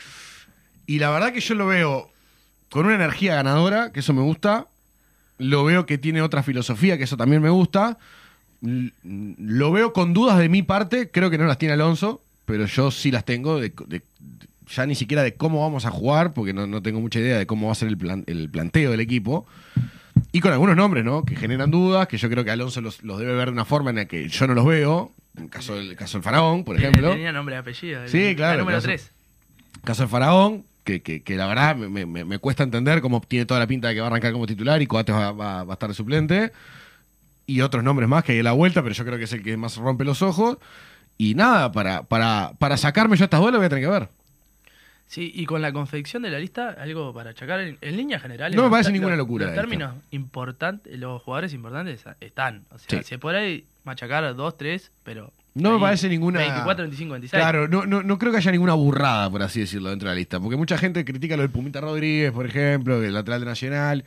[0.86, 2.10] y la verdad que yo lo veo
[2.69, 4.67] con una energía ganadora, que eso me gusta.
[5.38, 7.98] Lo veo que tiene otra filosofía, que eso también me gusta.
[8.62, 11.10] Lo veo con dudas de mi parte.
[11.10, 13.60] Creo que no las tiene Alonso, pero yo sí las tengo.
[13.60, 14.02] de- de-
[14.74, 17.45] ya ni siquiera de cómo vamos a jugar, porque no, no tengo mucha idea de
[17.45, 19.45] cómo va a ser el, plan- el planteo del equipo.
[20.32, 21.26] Y con algunos nombres, ¿no?
[21.26, 23.89] Que generan dudas, que yo creo que Alonso los, los debe ver de una forma
[23.89, 25.12] en la que yo no los veo.
[25.38, 27.12] En caso del caso del Faraón, por ejemplo.
[27.12, 28.04] Tenía nombre y apellido.
[28.04, 29.12] el- Sí, claro, número caso- 3.
[29.84, 33.45] Caso del Faraón, que, que- que la verdad me, me- me cuesta entender cómo tiene
[33.45, 35.74] toda la pinta de que va a arrancar como titular y Coates va, va- va
[35.74, 36.52] a estar de suplente.
[37.47, 39.43] Y otros nombres más que hay a la vuelta, pero yo creo que es el
[39.43, 40.58] que más rompe los ojos.
[41.17, 44.08] Y nada, para, para, para sacarme yo estas dudas lo voy a tener que ver.
[45.08, 48.56] Sí, y con la confección de la lista, algo para achacar en, en líneas generales.
[48.56, 52.63] No me parece ninguna locura Los términos importantes, los jugadores importantes están.
[52.73, 53.06] O sea, Sí.
[53.06, 55.32] se puede machacar dos, tres, pero.
[55.54, 57.41] No me parece ninguna- 24, 25, 26.
[57.41, 60.19] Claro, no, no, no creo que haya ninguna burrada, por así decirlo, dentro de la
[60.19, 60.39] lista.
[60.39, 64.06] Porque mucha gente critica lo del Pumita Rodríguez, por ejemplo, el lateral de Nacional.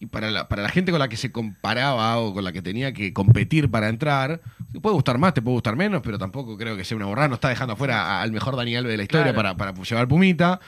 [0.00, 2.62] Y para la, para la gente con la que se comparaba o con la que
[2.62, 4.40] tenía que competir para entrar,
[4.72, 7.26] te puede gustar más, te puede gustar menos, pero tampoco creo que sea una burrada.
[7.28, 9.56] No está dejando afuera a- al mejor Dani Alves de la historia Claro.
[9.56, 10.60] para, para llevar Pumita.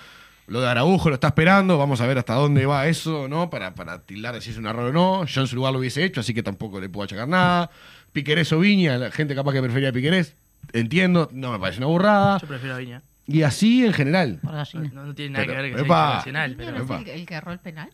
[0.49, 3.51] Lo de Araujo lo está esperando, vamos a ver hasta dónde va eso, ¿no?
[3.51, 5.25] Para, para tildar de si es un error o no.
[5.27, 7.71] Yo en su lugar lo hubiese hecho, así que tampoco le puedo achacar nada.
[8.13, 10.35] Piquerés o Viña, la gente capaz que prefería a Piquerés,
[10.73, 12.39] entiendo, no me parece una burrada.
[12.41, 13.03] Yo prefiero a Viña.
[13.29, 14.41] Y así en general.
[14.43, 14.53] Por
[14.93, 16.01] No, no tiene nada Pero, que ver que sea epa.
[16.07, 16.79] internacional, ¿Viña pero.
[16.79, 16.97] no Epa.
[16.97, 17.91] es el, el que erró el penal?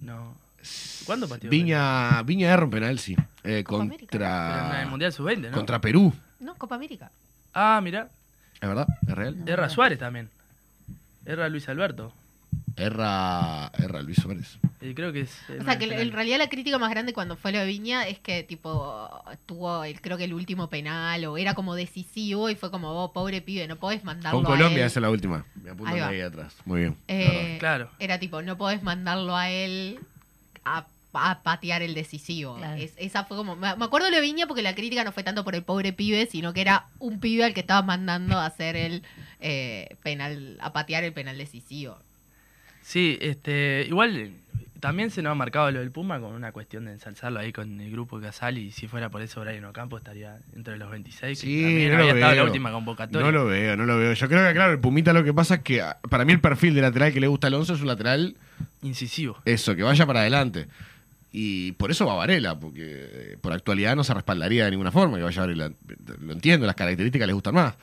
[0.00, 0.43] No.
[1.04, 1.50] ¿Cuándo partió?
[1.50, 3.16] Viña, Viña erra un penal, sí.
[3.42, 4.08] Eh, Copa América.
[4.10, 4.38] Pero en el
[4.70, 5.52] contra, Mundial Sub-20, ¿no?
[5.52, 6.12] contra Perú.
[6.40, 7.10] No, Copa América.
[7.52, 8.08] Ah, mira.
[8.60, 8.86] ¿Es verdad?
[9.06, 9.36] ¿Es real?
[9.46, 10.30] Erra Suárez también.
[11.26, 12.12] Erra Luis Alberto.
[12.76, 14.58] Erra, erra Luis Suárez.
[14.80, 15.30] Eh, creo que es.
[15.60, 18.18] O sea, que en realidad la crítica más grande cuando fue lo de Viña es
[18.18, 19.08] que, tipo,
[19.46, 23.12] tuvo, el, creo que el último penal o era como decisivo y fue como, vos,
[23.12, 24.86] pobre pibe, no podés mandarlo Con a Colombia, él.
[24.86, 25.44] esa es la última.
[25.62, 26.54] Me apuntan Ahí ahí atrás.
[26.64, 26.96] Muy bien.
[27.08, 27.90] Eh, Claro.
[27.98, 30.00] Era tipo, no podés mandarlo a él
[30.64, 32.56] a, a patear el decisivo.
[32.56, 32.80] Claro.
[32.80, 33.56] Es- esa fue como.
[33.56, 35.62] Me me acuerdo de lo de Viña porque la crítica no fue tanto por el
[35.62, 39.02] pobre pibe, sino que era un pibe al que estaba mandando a hacer el
[39.40, 41.98] eh, penal, a patear el penal decisivo.
[42.82, 44.32] Sí, este, igual
[44.84, 47.80] también se nos ha marcado lo del Puma con una cuestión de ensalzarlo ahí con
[47.80, 51.40] el grupo Casal y si fuera por eso Brian Ocampo estaría entre los 26.
[51.40, 53.24] que Sí, también no había lo estado en la última convocatoria.
[53.24, 54.12] No lo veo, no lo veo.
[54.12, 56.40] Yo creo que, claro, el Pumita lo que pasa es que ah, para mí el
[56.42, 58.36] perfil de lateral que le gusta a Alonso es un lateral,
[58.82, 59.38] Incisivo.
[59.46, 60.66] eso, que vaya para adelante.
[61.32, 65.16] Y por eso va Varela, porque eh, por actualidad no se respaldaría de ninguna forma
[65.16, 65.72] que vaya Varela.
[66.20, 67.74] Lo entiendo, las características les gustan más.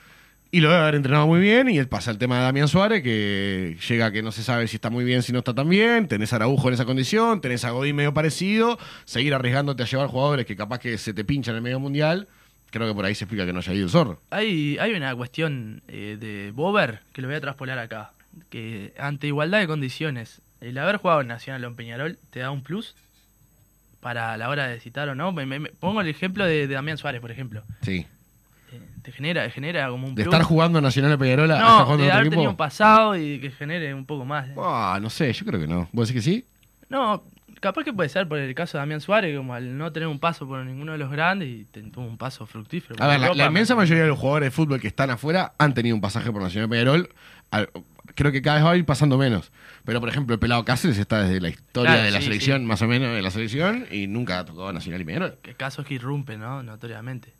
[0.53, 1.69] Y lo debe haber entrenado muy bien.
[1.69, 4.89] Y pasa el tema de Damián Suárez, que llega que no se sabe si está
[4.89, 6.07] muy bien, si no está tan bien.
[6.09, 8.77] Tenés a Araujo en esa condición, tenés a Godín medio parecido.
[9.05, 12.27] Seguir arriesgándote a llevar jugadores que capaz que se te pinchan en el medio mundial.
[12.69, 14.19] Creo que por ahí se explica que no haya ido el zorro.
[14.29, 18.11] Hay, hay una cuestión eh, de Bober que lo voy a traspolar acá.
[18.49, 22.51] Que ante igualdad de condiciones, el haber jugado en Nacional o en Peñarol te da
[22.51, 22.95] un plus
[24.01, 25.31] para la hora de citar o no.
[25.31, 27.63] Me- me- me- pongo el ejemplo de, de Damián Suárez, por ejemplo.
[27.83, 28.05] Sí.
[28.71, 30.33] Eh, te genera, genera como un De plus.
[30.33, 33.17] estar jugando Nacional de Peñarol a estar No, jugando de haber otro tenido un pasado
[33.17, 34.47] y que genere un poco más.
[34.57, 35.89] Ah, no sé, yo creo que no.
[35.91, 36.45] ¿Vos decís que sí?
[36.89, 37.23] No,
[37.59, 40.19] capaz que puede ser por el caso de Damián Suárez, como al no tener un
[40.19, 42.95] paso por ninguno de los grandes y tuvo un paso fructífero.
[43.03, 45.09] A ver, la, Europa, la inmensa me- mayoría de los jugadores de fútbol que están
[45.09, 47.09] afuera han tenido un pasaje por Nacional de Peñarol.
[47.51, 47.69] Al-
[48.15, 49.51] creo que cada vez va a ir pasando menos.
[49.83, 52.59] Pero, por ejemplo, el pelado Cáceres está desde la historia Claro, de la sí, selección,
[52.61, 52.65] sí.
[52.67, 55.37] más o menos de la selección, y nunca ha tocado Nacional y Peñarol.
[55.41, 56.61] Que casos que irrumpen, ¿no?
[56.61, 57.33] Notoriamente.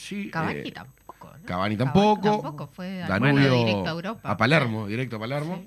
[0.00, 1.30] Sí, Cavani eh, tampoco.
[1.38, 1.46] ¿no?
[1.46, 2.30] Cavani tampoco.
[2.30, 4.30] tampoco fue Danubio bueno, directo a Europa.
[4.30, 5.62] a Palermo, directo a Palermo.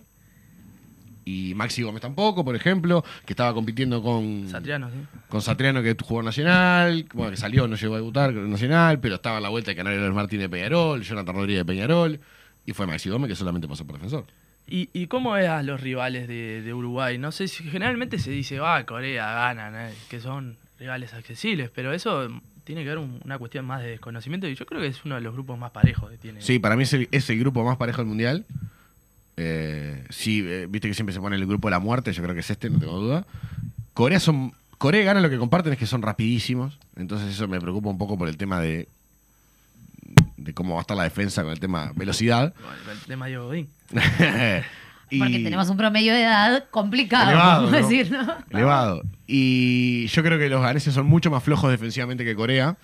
[1.26, 4.96] Y Maxi Gómez tampoco, por ejemplo, que estaba compitiendo con Satriano, sí.
[5.30, 9.00] con Satriano que jugó en Nacional, bueno, que salió, no llegó a debutar en Nacional,
[9.00, 12.20] pero estaba a la vuelta de Canario Martínez de Peñarol, Jonathan Rodríguez de Peñarol,
[12.66, 14.26] y fue Maxi Gómez que solamente pasó por defensor.
[14.68, 17.18] ¿Y, y cómo ves a los rivales de, de Uruguay?
[17.18, 21.94] No sé si generalmente se dice, va, Corea ganan, eh, que son rivales accesibles, pero
[21.94, 22.28] eso
[22.64, 25.16] tiene que ver un- una cuestión más de desconocimiento y yo creo que es uno
[25.16, 26.42] de los grupos más parejos que tiene.
[26.42, 28.46] Sí, para mí es el, es el grupo más parejo del Mundial.
[29.38, 32.34] Eh, sí, eh, viste que siempre se pone el grupo de la muerte, yo creo
[32.36, 33.26] que es este, no tengo duda.
[33.94, 37.60] Corea son Corea y Ghana lo que comparten es que son rapidísimos, entonces eso me
[37.60, 38.88] preocupa un poco por el tema de
[40.38, 42.54] de cómo va a estar la defensa con el tema velocidad.
[42.60, 43.70] Bueno, el tema de Godín.
[45.16, 48.36] Y- Porque tenemos un promedio de edad complicado, Elevado, decir, ¿no?
[48.50, 49.02] elevado.
[49.28, 52.78] Y yo creo que los ganeses son mucho más flojos defensivamente que Corea.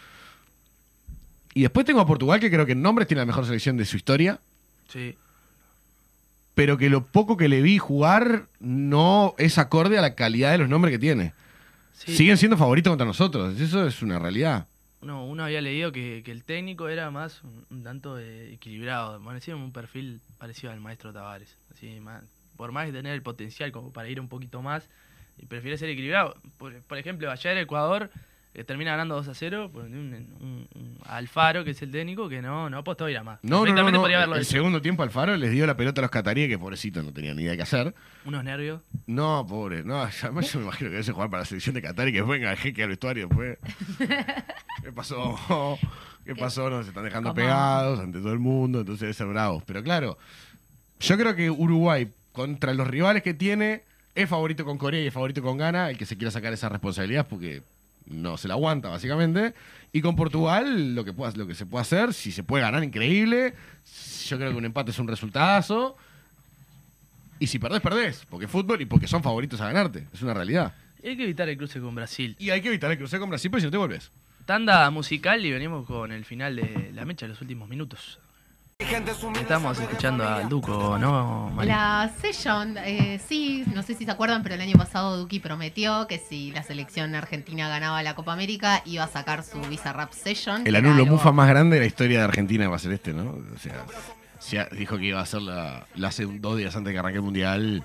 [1.54, 3.86] Y después tengo a Portugal, que creo que en nombres tiene la mejor selección de
[3.86, 4.40] su historia,
[4.88, 5.16] Sí.
[6.56, 10.58] pero que lo poco que le vi jugar no es acorde a la calidad de
[10.60, 11.34] los nombres que tiene.
[11.94, 12.16] sí.
[12.16, 14.68] Siguen siendo favoritos contra nosotros, eso es una realidad.
[15.02, 19.56] No, uno había leído que, que el técnico era más un, un tanto equilibrado, parecía
[19.56, 21.56] un perfil parecido al maestro Tavares.
[21.72, 22.24] Así, más-
[22.58, 24.90] por más que tener el potencial como para ir un poquito más,
[25.38, 26.36] y prefiere ser equilibrado.
[26.58, 28.10] Por, por ejemplo, ayer Ecuador
[28.56, 32.28] eh, termina ganando 2 a 0 por un, un- un Alfaro, que es el técnico,
[32.28, 33.40] que no, no apostó a ir a más.
[33.44, 34.52] No, no, no, haberlo El hecho.
[34.52, 37.44] segundo tiempo Alfaro les dio la pelota a los cataríes, que pobrecitos no tenían ni
[37.44, 37.94] idea qué hacer.
[38.26, 38.82] Unos nervios.
[39.08, 42.08] No, pobre, no, además yo me imagino que debe jugar para la selección de Qatar
[42.10, 43.58] y que venga el jeque al vestuario después.
[44.84, 45.78] ¿Qué pasó?
[46.26, 46.70] ¿Qué pasó?
[46.70, 47.36] Nos están dejando ¿Cómo?
[47.36, 49.64] pegados ante todo el mundo, entonces debe ser bravos.
[49.66, 50.18] Pero claro,
[51.00, 53.84] yo creo que Uruguay, contra los rivales que tiene,
[54.16, 56.70] es favorito con Corea y es favorito con Ghana, el que se quiera sacar esa
[56.70, 57.62] responsabilidad porque
[58.06, 59.54] no se la aguanta, básicamente.
[59.94, 62.84] Y con Portugal, lo que, pueda, lo que se puede hacer, si se puede ganar,
[62.84, 63.54] increíble.
[64.28, 65.96] Yo creo que un empate es un resultadazo.
[67.40, 68.26] Y si perdés, perdés.
[68.30, 70.06] Porque es fútbol y porque son favoritos a ganarte.
[70.14, 70.74] Es una realidad.
[71.02, 72.36] Y hay que evitar el cruce con Brasil.
[72.40, 74.12] Y hay que evitar el cruce con Brasil, porque si no te vuelves.
[74.46, 78.20] Tanda musical y venimos con el final de la mecha los últimos minutos.
[79.40, 81.68] Estamos escuchando al Duco, ¿no, Mari?
[81.68, 86.08] La Session, eh, sí, no sé si se acuerdan, pero el año pasado Duki prometió
[86.08, 90.14] que si la selección argentina ganaba la Copa América iba a sacar su Visa Rap
[90.14, 90.66] Session.
[90.66, 93.14] El anulo algo- mufa más grande de la historia de Argentina va a ser este,
[93.14, 93.32] ¿no?
[93.32, 96.94] O sea, dijo que iba a ser la, la hace un- dos días antes de
[96.94, 97.84] que arranque el mundial.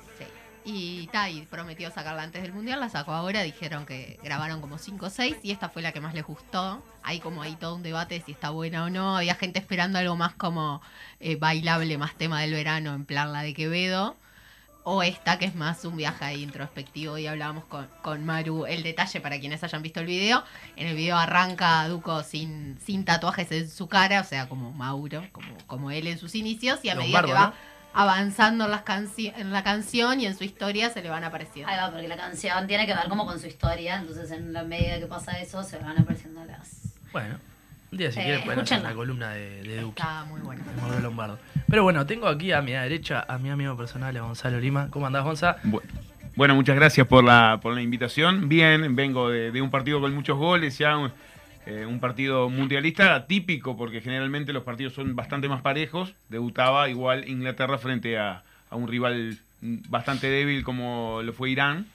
[0.66, 5.06] Y Tai prometió sacarla antes del mundial, la sacó ahora, dijeron que grabaron como 5
[5.06, 6.82] o 6 y esta fue la que más les gustó.
[7.02, 9.18] Hay como ahí todo un debate si está buena o no.
[9.18, 10.80] Había gente esperando algo más como
[11.20, 14.16] eh, bailable, más tema del verano, en plan la de Quevedo.
[14.86, 18.64] O esta que es más un viaje ahí introspectivo y hablábamos con, con Maru.
[18.66, 20.44] El detalle para quienes hayan visto el video.
[20.76, 25.26] En el video arranca Duco sin, sin tatuajes en su cara, o sea, como Mauro,
[25.32, 26.80] como, como él en sus inicios.
[26.84, 27.54] Y a medida que va
[27.94, 31.70] avanzando en, las canci- en la canción y en su historia se le van apareciendo.
[31.70, 34.64] Ahí va, porque la canción tiene que ver como con su historia, entonces en la
[34.64, 36.92] medida que pasa eso se van apareciendo las...
[37.12, 37.36] Bueno,
[37.92, 40.02] un día si Eh, quieren pueden hacer una columna de, de Duque.
[40.02, 40.62] Está muy bueno.
[40.94, 41.38] de Lombardo.
[41.68, 44.88] Pero bueno, tengo aquí a mi derecha a mi amigo personal, a Gonzalo Lima.
[44.90, 45.56] ¿Cómo andás, Gonza?
[45.62, 45.80] Bu-
[46.36, 48.48] Bueno, muchas gracias por la, por la invitación.
[48.48, 51.12] Bien, vengo de, de un partido con muchos goles, ya un,
[51.66, 56.14] eh, un partido mundialista atípico, porque generalmente los partidos son bastante más parejos.
[56.28, 61.86] Debutaba igual Inglaterra frente a, a un rival bastante débil como lo fue Irán.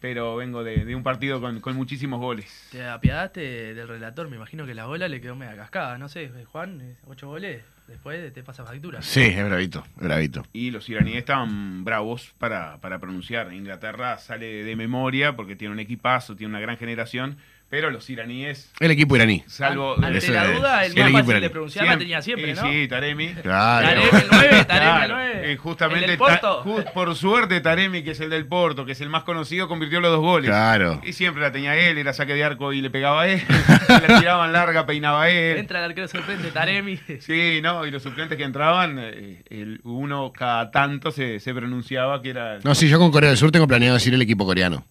[0.00, 2.68] pero vengo de, de un partido con, con muchísimos goles.
[2.70, 6.30] Te apiadaste del relator, me imagino que la bola le quedó media cascada, no sé,
[6.52, 9.02] Juan, eh, ocho goles, después te pasa factura.
[9.02, 10.46] Sí, es bravito, bravito.
[10.52, 13.52] Y los iraníes estaban bravos para, para pronunciar.
[13.52, 17.36] Inglaterra sale de memoria porque tiene un equipazo, tiene una gran generación,
[17.70, 19.44] pero los iraníes, El equipo iraní.
[19.46, 19.94] salvo...
[20.02, 21.42] Ante Ese la duda, el el más equipo fácil iraní.
[21.42, 22.62] de pronunciar la tenía siempre, ¿no?
[22.62, 23.28] Sí, Taremi.
[23.42, 23.86] Claro.
[23.86, 25.52] Taremi el 9, Taremi Claro, el 9.
[25.52, 26.64] eh, justamente, ¿El del Ta- Porto?
[26.64, 30.00] ju- por suerte, Taremi, que es el del Porto, que es el más conocido, convirtió
[30.00, 30.48] los dos goles.
[30.48, 31.00] Claro.
[31.04, 33.42] Y siempre la tenía él, era saque de arco y le pegaba a él.
[33.88, 35.58] la tiraban larga, peinaba a él.
[35.58, 36.98] Entra el arquero sorprende, Taremi.
[37.20, 42.22] Sí, no, y los suplentes que entraban, eh, el, uno cada tanto se, se pronunciaba
[42.22, 42.60] que era.
[42.64, 44.84] No, sí, yo con Corea del Sur tengo planeado decir el equipo coreano.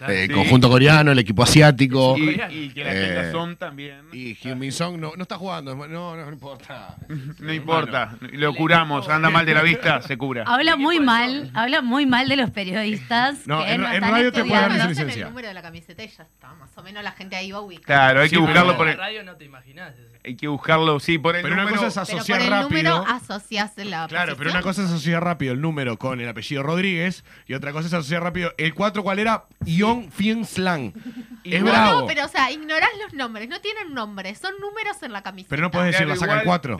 [0.00, 0.12] Claro.
[0.14, 0.32] Eh, Sí.
[0.32, 2.16] Conjunto coreano, el equipo asiático.
[2.16, 4.00] y, y que la Eh, tenga son también.
[4.12, 5.74] Y Hyun Min Song no, no está jugando.
[5.76, 6.96] No, no, no importa.
[7.38, 10.44] no importa, lo curamos, anda mal de la vista, se cura.
[10.46, 13.46] Habla muy mal, habla muy mal de los periodistas.
[13.46, 14.88] No, que en- no en están radio te puede dar estudiando.
[14.90, 15.22] licencia.
[15.24, 16.54] El número de la camiseta y ya está.
[16.54, 17.84] Más o menos la gente ahí va a ubicar.
[17.84, 19.92] Claro, hay Sí, que buscarlo por el, radio no te imaginas.
[19.94, 20.09] eso.
[20.24, 21.82] Hay que buscarlo, sí, por el Pero una número.
[21.82, 22.68] cosa es Pero asociar por el rápido.
[22.98, 24.50] número asocias la Claro, pero posición.
[24.56, 27.94] una cosa es asociar rápido el número con el apellido Rodríguez y otra cosa es
[27.94, 30.92] asociar rápido el 4 cuál era Yong Fien Slang.
[31.44, 32.00] Es Igual- bravo.
[32.02, 35.48] No, pero o sea, ignorás los nombres, no tienen nombres, son números en la camiseta.
[35.50, 36.76] Pero no podés decir Claro, la saca el igual 4.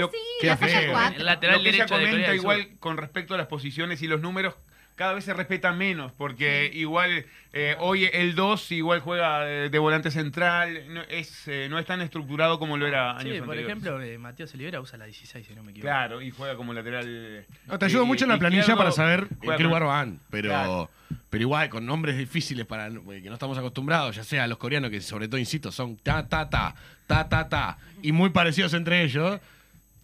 [0.00, 0.92] Lo sí, Qué la el feo.
[0.92, 1.18] cuatro.
[1.20, 2.78] El lateral lo que ella derecho de Corea comenta del igual Sur.
[2.80, 4.54] con respecto a las posiciones y los números
[4.96, 9.78] cada vez se respetan menos porque igual eh, hoy el 2 igual juega de, de
[9.80, 13.56] volante central no es eh, no es tan estructurado como lo era años Sí, por
[13.56, 13.66] anteriores.
[13.66, 15.88] ejemplo, eh, Matías Olivera usa la 16, si no me equivoco.
[15.88, 19.26] claro y juega como lateral No, te ayuda eh, mucho en la planilla para saber
[19.42, 20.20] en qué lugar van.
[20.30, 20.90] Pero, Claro.
[21.28, 25.00] pero igual, con nombres difíciles para que no estamos acostumbrados, ya sea los coreanos, que
[25.00, 26.72] sobre todo, insisto, son ta, ta, ta,
[27.08, 29.40] ta, ta, ta, y muy parecidos entre ellos,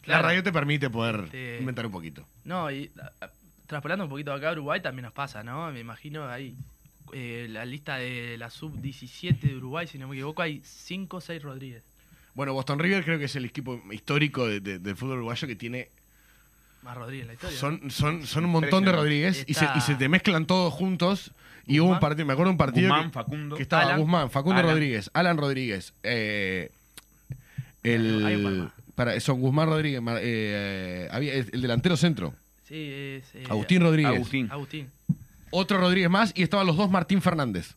[0.06, 2.26] la radio te permite poder Te- inventar un poquito.
[2.44, 2.90] No, y
[3.66, 5.70] traspolando un poquito acá a Uruguay también nos pasa, ¿no?
[5.72, 6.54] Me imagino ahí
[7.12, 11.20] eh, la lista de la sub-17 de Uruguay, si no me equivoco, hay 5 o
[11.20, 11.82] 6 Rodríguez.
[12.34, 15.56] Bueno, Boston River creo que es el equipo histórico de- de- del fútbol uruguayo que
[15.56, 15.88] tiene
[16.82, 17.54] Más Rodríguez en la historia.
[17.56, 17.60] ¿no?
[17.60, 18.92] Son, son, son un montón de.
[18.92, 21.32] Rodríguez y se, y se te mezclan todos juntos.
[21.66, 24.00] Y hubo un partido, me acuerdo de un partido Guzmán, que, Facundo que estaba Alan.
[24.00, 24.72] Guzmán, Facundo Alan.
[24.72, 26.70] Rodríguez, Alan Rodríguez, eh,
[27.84, 28.72] Hay un par el, más.
[29.04, 32.34] Para, son Guzmán Rodríguez, eh, había, el, el delantero centro,
[32.68, 33.34] Sí, es.
[33.34, 34.48] eh, Agustín Rodríguez, Agustín.
[34.50, 34.90] Agustín.
[35.50, 37.74] otro Rodríguez más y estaban los dos Martín Fernández.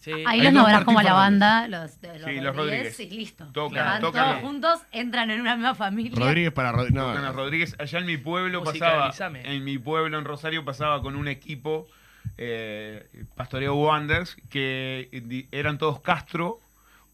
[0.00, 0.10] Sí.
[0.26, 1.40] Ahí los dos nombrás como a Martín la Fernández.
[1.40, 3.46] banda, los, de los, Sí, los Rodríguez, y listo.
[3.52, 4.30] Tocan, Van tocan.
[4.32, 6.18] todos juntos, entran en una misma familia.
[6.18, 7.74] Rodríguez para Rod- no, Tocan a Rodríguez.
[7.78, 11.86] Allá en mi pueblo pasaba, en mi pueblo, en Rosario, pasaba con un equipo,
[12.36, 15.08] eh, Pastoreo Wanderers, que
[15.52, 16.58] eran todos Castro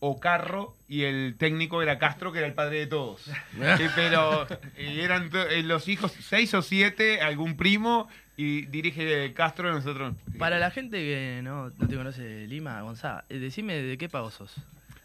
[0.00, 3.30] o Carro, y el técnico era Castro, que era el padre de todos.
[3.60, 9.70] Eh, pero eh, eran eh, los hijos, seis o siete, algún primo, y dirige Castro,
[9.70, 10.14] nosotros.
[10.38, 14.08] Para la gente que no, no te conoce de Lima, Gonzalo, eh, decime de qué
[14.08, 14.56] pago sos.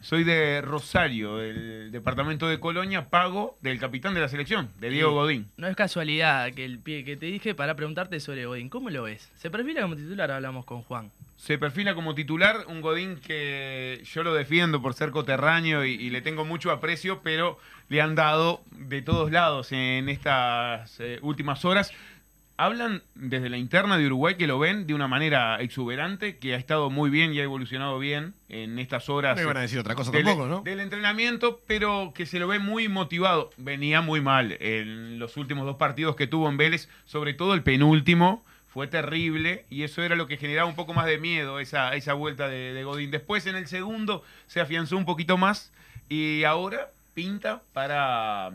[0.05, 5.13] Soy de Rosario, del departamento de Colonia, pago del capitán de la selección, de Diego
[5.13, 5.49] Godín.
[5.57, 8.69] No es casualidad que el pie que te dije para preguntarte sobre Godín.
[8.69, 9.31] ¿Cómo lo ves?
[9.33, 11.11] Se perfila como titular, hablamos con Juan.
[11.37, 16.11] Se perfila como titular un Godín que yo lo defiendo por ser coterráneo y, y
[16.11, 17.57] le tengo mucho aprecio, pero
[17.89, 21.91] le han dado de todos lados en estas eh, últimas horas.
[22.57, 26.57] Hablan desde la interna de Uruguay que lo ven de una manera exuberante, que ha
[26.57, 29.93] estado muy bien y ha evolucionado bien en estas horas No iban a decir otra
[29.95, 30.61] cosa del, tampoco, ¿no?
[30.61, 33.49] del entrenamiento, pero que se lo ve muy motivado.
[33.57, 37.61] Venía muy mal en los últimos dos partidos que tuvo en Vélez, sobre todo el
[37.63, 38.43] penúltimo.
[38.69, 42.13] Fue terrible y eso era lo que generaba un poco más de miedo, esa, esa
[42.13, 43.09] vuelta de, de Godín.
[43.11, 45.71] Después en el segundo se afianzó un poquito más
[46.09, 48.51] y ahora pinta para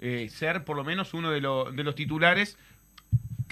[0.00, 2.58] eh, ser por lo menos uno de, lo- de los titulares.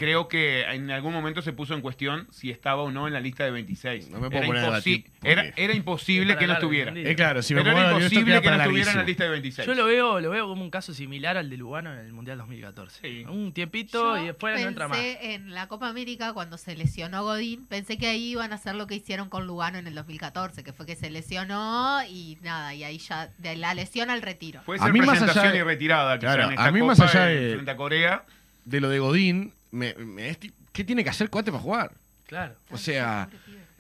[0.03, 3.21] Creo que en algún momento se puso en cuestión si estaba o no en la
[3.21, 4.11] lista de 26.
[4.11, 6.93] No me puedo era, poner imposi- debatir, porque- era, era imposible que no estuviera.
[6.93, 9.31] Eh, claro, si me Pero pongo era imposible que no estuviera en la lista de
[9.31, 9.65] 26.
[9.69, 12.37] Yo lo veo, lo veo como un caso similar al de Lugano en el Mundial
[12.39, 12.99] 2014.
[13.01, 13.25] Sí.
[13.29, 14.99] Un tiempito Yo y después no entra más.
[14.99, 18.75] pensé en la Copa América cuando se lesionó Godín, pensé que ahí iban a hacer
[18.75, 22.75] lo que hicieron con Lugano en el 2014, que fue que se lesionó y nada,
[22.75, 24.63] y ahí ya de la lesión al retiro.
[24.67, 26.19] Puede A mí más presentación allá de- y retirada.
[26.19, 28.25] quizá, Claro, en esta a mí Copa, más allá de- Frente a Corea.
[28.65, 30.39] De lo de Godín, me- me-
[30.73, 31.93] ¿qué tiene que hacer Cuate para jugar?
[32.27, 32.55] Claro.
[32.71, 33.29] O sea,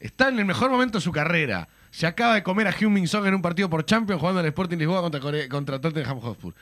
[0.01, 1.69] está en el mejor momento de su carrera.
[1.91, 4.79] Se acaba de comer a Heung-Min Song en un partido por Champions jugando al Sporting
[4.79, 6.55] Lisboa contra, Core- contra Tottenham Hotspur.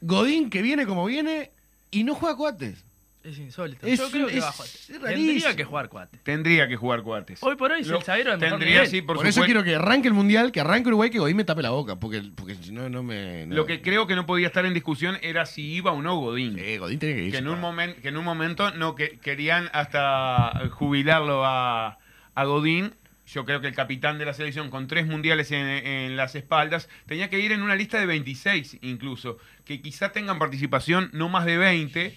[0.00, 1.50] Godín que viene como viene
[1.90, 2.84] y no juega cuates.
[3.24, 3.86] Es insólito.
[3.86, 4.68] Es- Yo creo que es- va a jugar.
[4.68, 6.18] es Tendría que jugar cuate.
[6.22, 7.42] Tendría que jugar Cuates.
[7.42, 8.88] Hoy por hoy es Lo- el zaguero de mejor Tendría, nivel.
[8.90, 9.44] sí, por, Por, eso supuesto.
[9.46, 12.22] quiero que arranque el Mundial, que arranque Uruguay, que Godín me tape la boca, porque,
[12.34, 13.44] porque si no, no me...
[13.46, 16.16] no- Lo que creo que no podía estar en discusión era si iba o no
[16.16, 16.56] Godín.
[16.58, 17.32] Sí, Godín tiene que ir.
[17.32, 21.98] que, en un momen- que en un momento no que querían hasta jubilarlo a,
[22.34, 22.94] a Godín.
[23.26, 26.88] Yo creo que el capitán de la selección con tres mundiales en, en las espaldas
[27.04, 31.44] tenía que ir en una lista de 26 incluso, que quizá tengan participación no más
[31.44, 32.16] de 20.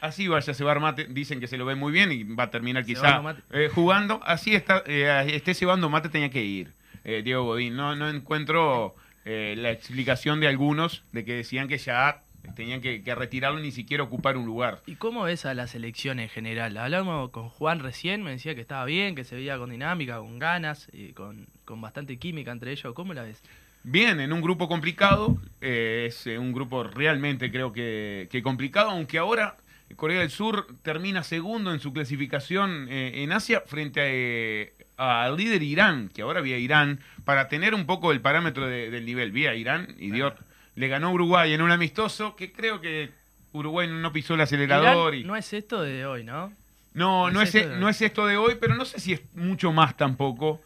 [0.00, 2.50] Así vaya a cebar mate, dicen que se lo ve muy bien y va a
[2.50, 4.20] terminar quizá eh, jugando.
[4.24, 6.68] Así está, eh, esté cebando mate tenía que ir,
[7.04, 7.76] eh, Diego Godín.
[7.76, 12.22] No, no encuentro eh, la explicación de algunos de que decían que ya
[12.56, 14.80] tenían que, que retirarlo ni siquiera ocupar un lugar.
[14.86, 16.76] ¿Y cómo ves a la selección en general?
[16.76, 20.38] Hablamos con Juan recién, me decía que estaba bien, que se veía con dinámica, con
[20.38, 22.94] ganas, y con, con bastante química entre ellos.
[22.94, 23.42] ¿Cómo la ves?
[23.84, 29.18] Bien, en un grupo complicado, eh, es un grupo realmente creo que, que complicado, aunque
[29.18, 29.56] ahora
[29.96, 35.36] Corea del Sur termina segundo en su clasificación eh, en Asia frente a, eh, al
[35.36, 39.32] líder Irán, que ahora vía Irán, para tener un poco el parámetro de- del nivel.
[39.32, 40.34] Vía Irán y dio,
[40.76, 43.10] le ganó Uruguay en un amistoso, que creo que
[43.52, 45.14] Uruguay no pisó el acelerador.
[45.14, 45.28] Irán y...
[45.28, 46.52] no es esto de hoy, ¿no?
[46.94, 49.20] No, ¿Es no es, de- no es esto de hoy, pero no sé si es
[49.34, 50.60] mucho más tampoco.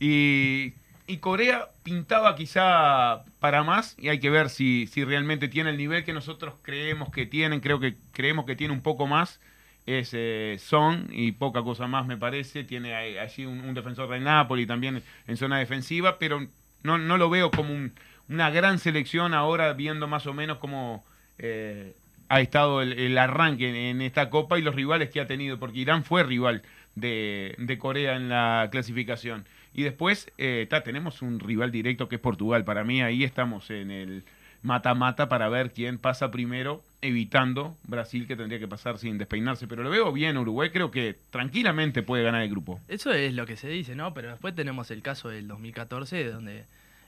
[0.00, 0.72] Y,
[1.06, 5.76] y Corea pintaba quizá para más y hay que ver si, si realmente tiene el
[5.76, 7.60] nivel que nosotros creemos que tienen.
[7.60, 9.40] Creo que creemos que tiene un poco más.
[9.84, 12.64] Es eh, Son y poca cosa más me parece.
[12.64, 16.46] Tiene allí un, defensor de Napoli también en zona defensiva, pero
[16.82, 17.92] no, no lo veo como un-
[18.28, 21.04] una gran selección ahora viendo más o menos cómo
[21.38, 21.94] eh,
[22.28, 25.80] ha estado el, el arranque en, esta copa y los rivales que ha tenido, porque
[25.80, 26.62] Irán fue rival
[26.94, 29.44] de Corea en la clasificación.
[29.74, 32.64] Y después eh, tenemos un rival directo que es Portugal.
[32.64, 34.24] Para mí ahí estamos en el
[34.62, 39.66] mata-mata para ver quién pasa primero, evitando Brasil que tendría que pasar sin despeinarse.
[39.66, 42.80] Pero lo veo bien Uruguay, creo que tranquilamente puede ganar el grupo.
[42.88, 44.14] Eso es lo que se dice, ¿no?
[44.14, 46.64] Pero después tenemos el caso del 2014, donde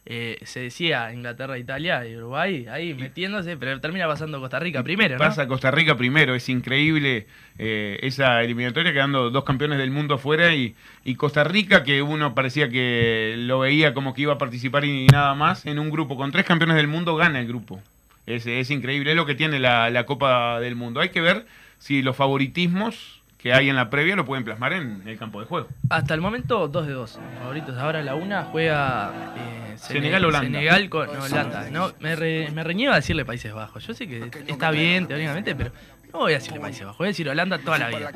[0.07, 5.15] eh, se decía Inglaterra, Italia y Uruguay ahí metiéndose, pero termina pasando Costa Rica primero,
[5.15, 5.19] ¿no?
[5.19, 7.27] Pasa Costa Rica primero, es increíble
[7.59, 12.35] eh, esa eliminatoria quedando dos campeones del mundo afuera y, y Costa Rica que uno
[12.35, 16.17] parecía que lo veía como que iba a participar y nada más, en un grupo
[16.17, 17.81] con tres campeones del mundo gana el grupo.
[18.27, 21.01] Es, es increíble, es lo que tiene la, la Copa del Mundo.
[21.01, 21.47] Hay que ver
[21.79, 25.45] si los favoritismos que hay en la previa lo pueden plasmar en el campo de
[25.47, 25.69] juego.
[25.91, 27.21] Hasta el momento, 2 de 2.
[27.41, 27.77] Favoritos.
[27.77, 30.47] Ahora la una juega eh, Sene- Senegal-Holanda.
[30.49, 31.67] Senegal con Holanda.
[31.71, 33.87] No, me, re- me a decirle Países Bajos.
[33.87, 35.73] Yo sé que está bien teóricamente, pero
[36.11, 36.97] no voy a decirle Países Bajos.
[36.97, 38.11] Voy a decir Holanda toda la vida.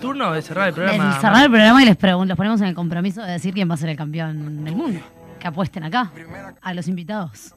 [0.00, 1.20] Turno de cerrar el programa.
[1.20, 1.96] cerrar el programa y les
[2.28, 5.00] los ponemos en el compromiso de decir quién va a ser el campeón del mundo.
[5.42, 6.08] Que apuesten acá,
[6.60, 7.52] a los invitados.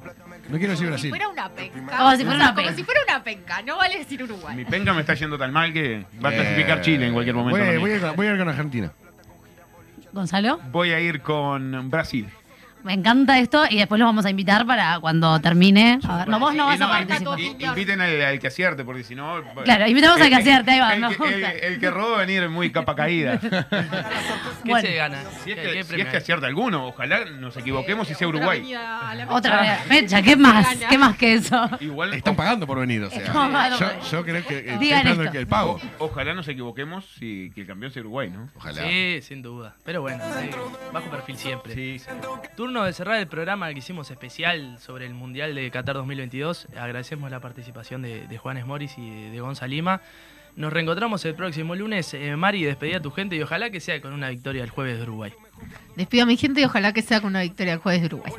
[0.49, 1.09] No quiero decir Si Brasil.
[1.11, 1.97] fuera una penca.
[1.97, 2.73] Como si fuera una Como penca.
[2.73, 4.55] si fuera una penca, no vale decir Uruguay.
[4.55, 7.35] Mi penga me está yendo tan mal que va a clasificar Eh, Chile en cualquier
[7.35, 7.61] momento.
[7.61, 8.91] A- voy a ir con Argentina.
[10.11, 12.27] Gonzalo, Voy a ir con Brasil.
[12.85, 15.99] Me encanta esto y después los vamos a invitar para cuando termine.
[16.07, 17.39] A ver, no, vos no vas a no, participar.
[17.39, 19.41] y- Inviten al, al que acierte, porque si no.
[19.63, 21.43] Claro, invitamos al que acierte, ahí va, El, me que- el-
[21.73, 23.39] el que roba va a venir muy capa caída.
[23.39, 24.87] ¿Qué Bueno.
[24.87, 25.17] se gana?
[25.43, 28.27] Si es ¿Qué- que, qué si es que acierta alguno, ojalá nos equivoquemos y sea
[28.27, 28.75] Otra Uruguay.
[29.29, 29.61] Otra fecha.
[29.61, 29.81] vez.
[29.87, 30.67] Fecha, ¿qué más?
[30.89, 31.69] ¿Qué más que eso?
[31.79, 33.25] Igual, Están pagando por venir, o sea.
[33.25, 35.79] Yo, por- yo creo que eh, estoy el pago.
[35.99, 38.49] o- ojalá nos equivoquemos y que el campeón sea Uruguay, ¿no?
[38.55, 38.81] Ojalá.
[38.83, 39.75] Sí, sin duda.
[39.83, 40.49] Pero bueno, sí,
[40.93, 41.73] bajo perfil siempre.
[41.73, 42.05] Sí, sí.
[42.55, 46.67] Turno de cerrar el programa que hicimos especial sobre el Mundial de Qatar 2022.
[46.77, 50.01] Agradecemos la participación de, de Juanes Moris y de, de Gonza Lima.
[50.55, 52.13] Nos reencontramos el próximo lunes.
[52.13, 54.97] Eh, Mari, despedí a tu gente y ojalá que sea con una victoria el jueves
[54.97, 55.33] de Uruguay.
[55.95, 58.33] Despido a mi gente y ojalá que sea con una victoria el jueves de Uruguay.